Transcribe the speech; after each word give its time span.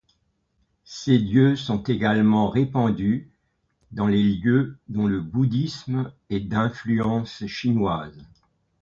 Ces 0.83 1.19
dieux 1.19 1.55
sont 1.55 1.83
également 1.83 2.49
répandu 2.49 3.29
dans 3.91 4.07
les 4.07 4.23
lieux 4.23 4.79
dont 4.87 5.05
le 5.05 5.21
bouddhisme 5.21 6.11
est 6.31 6.39
d'influence 6.39 7.45
chinoise. 7.45 8.17